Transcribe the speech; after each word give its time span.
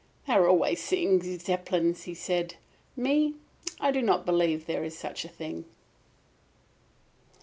"They 0.25 0.33
are 0.33 0.47
always 0.47 0.81
seeing 0.83 1.21
Zeppelins," 1.21 2.05
he 2.05 2.15
said. 2.15 2.55
"Me, 2.95 3.35
I 3.79 3.91
do 3.91 4.01
not 4.01 4.25
believe 4.25 4.65
there 4.65 4.83
is 4.83 4.97
such 4.97 5.23
a 5.25 5.29
thing!" 5.29 5.65